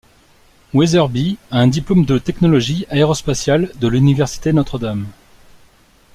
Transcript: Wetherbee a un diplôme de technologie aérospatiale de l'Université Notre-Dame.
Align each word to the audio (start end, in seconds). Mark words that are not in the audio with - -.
Wetherbee 0.73 1.37
a 1.51 1.59
un 1.59 1.67
diplôme 1.67 2.05
de 2.05 2.17
technologie 2.17 2.87
aérospatiale 2.89 3.71
de 3.79 3.87
l'Université 3.87 4.51
Notre-Dame. 4.51 5.05